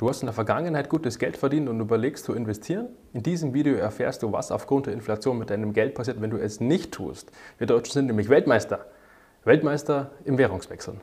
[0.00, 2.88] Du hast in der Vergangenheit gutes Geld verdient und überlegst zu investieren?
[3.12, 6.38] In diesem Video erfährst du, was aufgrund der Inflation mit deinem Geld passiert, wenn du
[6.38, 7.30] es nicht tust.
[7.58, 8.86] Wir Deutschen sind nämlich Weltmeister.
[9.44, 11.02] Weltmeister im Währungswechseln.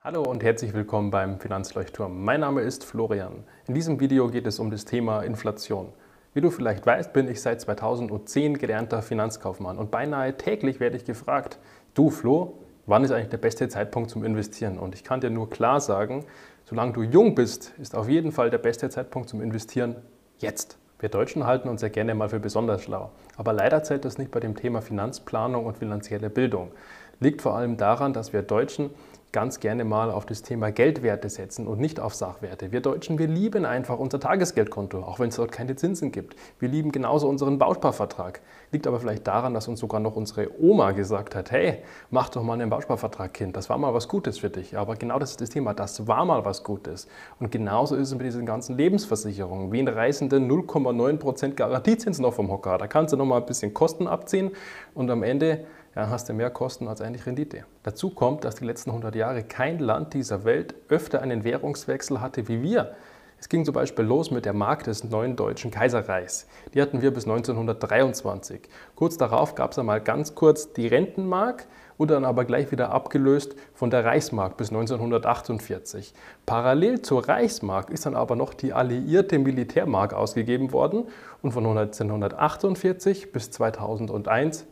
[0.00, 2.24] Hallo und herzlich willkommen beim Finanzleuchtturm.
[2.24, 3.44] Mein Name ist Florian.
[3.68, 5.92] In diesem Video geht es um das Thema Inflation.
[6.32, 11.04] Wie du vielleicht weißt, bin ich seit 2010 gelernter Finanzkaufmann und beinahe täglich werde ich
[11.04, 11.58] gefragt,
[11.92, 12.54] du Flo,
[12.86, 14.78] wann ist eigentlich der beste Zeitpunkt zum Investieren?
[14.78, 16.24] Und ich kann dir nur klar sagen,
[16.64, 19.96] solange du jung bist, ist auf jeden Fall der beste Zeitpunkt zum Investieren
[20.38, 20.78] jetzt.
[20.98, 23.10] Wir Deutschen halten uns ja gerne mal für besonders schlau.
[23.36, 26.72] Aber leider zählt das nicht bei dem Thema Finanzplanung und finanzielle Bildung.
[27.20, 28.90] Liegt vor allem daran, dass wir Deutschen
[29.32, 32.72] ganz gerne mal auf das Thema Geldwerte setzen und nicht auf Sachwerte.
[32.72, 36.34] Wir Deutschen, wir lieben einfach unser Tagesgeldkonto, auch wenn es dort keine Zinsen gibt.
[36.58, 38.40] Wir lieben genauso unseren Bausparvertrag.
[38.72, 41.78] Liegt aber vielleicht daran, dass uns sogar noch unsere Oma gesagt hat, hey,
[42.10, 44.76] mach doch mal einen Bausparvertrag, Kind, das war mal was Gutes für dich.
[44.76, 47.06] Aber genau das ist das Thema, das war mal was Gutes.
[47.38, 49.70] Und genauso ist es mit diesen ganzen Lebensversicherungen.
[49.70, 52.78] Wen reißen denn 0,9% Garantiezins noch vom Hocker?
[52.78, 54.50] Da kannst du noch mal ein bisschen Kosten abziehen
[54.94, 57.64] und am Ende ja, hast du mehr Kosten als eigentlich Rendite.
[57.82, 62.46] Dazu kommt, dass die letzten 100 Jahre kein Land dieser Welt öfter einen Währungswechsel hatte
[62.48, 62.94] wie wir.
[63.40, 66.46] Es ging zum Beispiel los mit der Mark des neuen deutschen Kaiserreichs.
[66.74, 68.68] Die hatten wir bis 1923.
[68.94, 73.56] Kurz darauf gab es einmal ganz kurz die Rentenmark, wurde dann aber gleich wieder abgelöst
[73.72, 76.12] von der Reichsmark bis 1948.
[76.44, 81.04] Parallel zur Reichsmark ist dann aber noch die alliierte Militärmark ausgegeben worden
[81.40, 84.66] und von 1948 bis 2001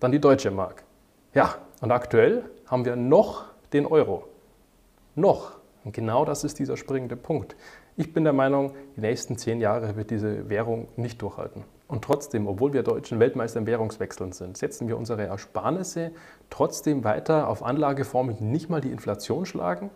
[0.00, 0.84] dann die deutsche Mark.
[1.34, 4.28] Ja, und aktuell haben wir noch den Euro.
[5.14, 5.58] Noch.
[5.84, 7.56] Und genau das ist dieser springende Punkt.
[7.96, 11.64] Ich bin der Meinung, die nächsten zehn Jahre wird diese Währung nicht durchhalten.
[11.88, 16.12] Und trotzdem, obwohl wir Deutschen Weltmeister im Währungswechseln sind, setzen wir unsere Ersparnisse
[16.50, 19.90] trotzdem weiter auf Anlageformen, die nicht mal die Inflation schlagen,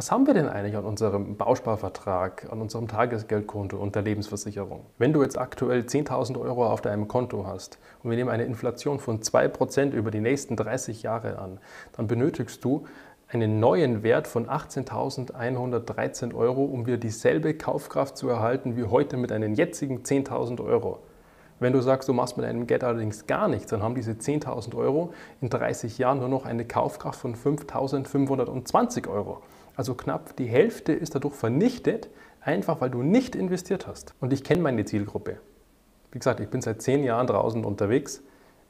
[0.00, 4.86] was haben wir denn eigentlich an unserem Bausparvertrag, an unserem Tagesgeldkonto und der Lebensversicherung?
[4.96, 8.98] Wenn du jetzt aktuell 10.000 Euro auf deinem Konto hast und wir nehmen eine Inflation
[8.98, 11.58] von 2% über die nächsten 30 Jahre an,
[11.92, 12.86] dann benötigst du
[13.28, 19.32] einen neuen Wert von 18.113 Euro, um wieder dieselbe Kaufkraft zu erhalten wie heute mit
[19.32, 21.00] einen jetzigen 10.000 Euro.
[21.58, 24.74] Wenn du sagst, du machst mit deinem Geld allerdings gar nichts, dann haben diese 10.000
[24.76, 25.12] Euro
[25.42, 29.42] in 30 Jahren nur noch eine Kaufkraft von 5.520 Euro.
[29.80, 32.10] Also knapp die Hälfte ist dadurch vernichtet,
[32.42, 34.12] einfach weil du nicht investiert hast.
[34.20, 35.38] Und ich kenne meine Zielgruppe.
[36.12, 38.22] Wie gesagt, ich bin seit zehn Jahren draußen unterwegs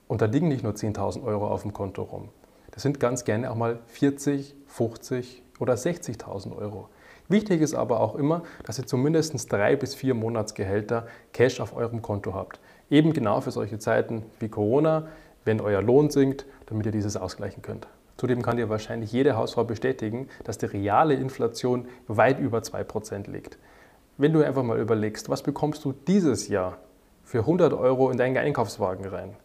[0.07, 2.29] und da liegen nicht nur 10.000 Euro auf dem Konto rum.
[2.71, 6.89] Das sind ganz gerne auch mal 40, 50 oder 60.000 Euro.
[7.29, 12.03] Wichtig ist aber auch immer, dass ihr zumindest drei bis vier Monatsgehälter Cash auf eurem
[12.03, 12.61] Konto habt.
[12.89, 15.09] Eben genau für solche Zeiten wie Corona,
[15.45, 17.89] wenn euer Lohn sinkt, damit ihr dieses ausgleichen könnt.
[18.21, 23.57] Zudem kann dir wahrscheinlich jede Hausfrau bestätigen, dass die reale Inflation weit über 2% liegt.
[24.19, 26.77] Wenn du einfach mal überlegst, was bekommst du dieses Jahr
[27.25, 29.37] für 100 Euro in deinen Einkaufswagen rein,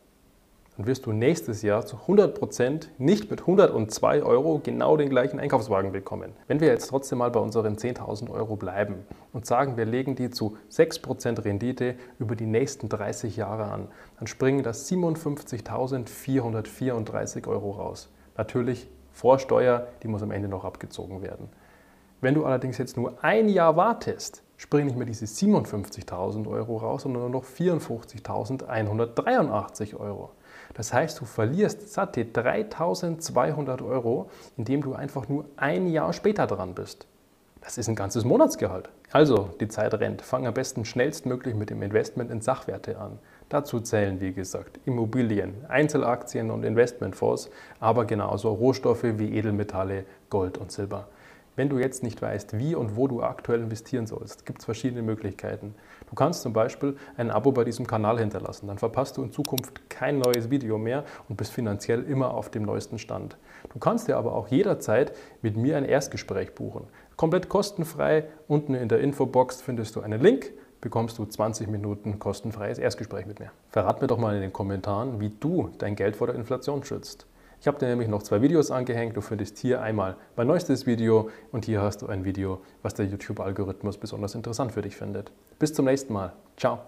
[0.76, 5.94] dann wirst du nächstes Jahr zu 100% nicht mit 102 Euro genau den gleichen Einkaufswagen
[5.94, 6.34] bekommen.
[6.48, 10.32] Wenn wir jetzt trotzdem mal bei unseren 10.000 Euro bleiben und sagen, wir legen die
[10.32, 13.88] zu 6% Rendite über die nächsten 30 Jahre an,
[14.20, 18.10] dann springen das 57.434 Euro raus.
[18.38, 21.50] Natürlich vor Steuer, die muss am Ende noch abgezogen werden.
[22.22, 27.04] Wenn du allerdings jetzt nur ein Jahr wartest, springen nicht mehr diese 57.000 Euro raus,
[27.04, 30.32] sondern nur noch 54.183 Euro.
[30.74, 36.74] Das heißt, du verlierst satte 3.200 Euro, indem du einfach nur ein Jahr später dran
[36.74, 37.06] bist.
[37.66, 38.90] Das ist ein ganzes Monatsgehalt.
[39.12, 40.22] Also, die Zeit rennt.
[40.22, 43.18] Fang am besten schnellstmöglich mit dem Investment in Sachwerte an.
[43.50, 47.50] Dazu zählen, wie gesagt, Immobilien, Einzelaktien und Investmentfonds,
[47.80, 51.08] aber genauso Rohstoffe wie Edelmetalle, Gold und Silber.
[51.56, 55.02] Wenn du jetzt nicht weißt, wie und wo du aktuell investieren sollst, gibt es verschiedene
[55.02, 55.74] Möglichkeiten.
[56.10, 58.68] Du kannst zum Beispiel ein Abo bei diesem Kanal hinterlassen.
[58.68, 62.64] Dann verpasst du in Zukunft kein neues Video mehr und bist finanziell immer auf dem
[62.64, 63.38] neuesten Stand.
[63.72, 66.88] Du kannst dir aber auch jederzeit mit mir ein Erstgespräch buchen.
[67.16, 68.26] Komplett kostenfrei.
[68.48, 70.52] Unten in der Infobox findest du einen Link
[70.86, 73.50] bekommst du 20 Minuten kostenfreies Erstgespräch mit mir.
[73.72, 77.26] Verrat mir doch mal in den Kommentaren, wie du dein Geld vor der Inflation schützt.
[77.60, 79.18] Ich habe dir nämlich noch zwei Videos angehängt.
[79.18, 83.08] Du findest hier einmal mein neuestes Video und hier hast du ein Video, was der
[83.08, 85.32] YouTube-Algorithmus besonders interessant für dich findet.
[85.58, 86.34] Bis zum nächsten Mal.
[86.56, 86.80] Ciao.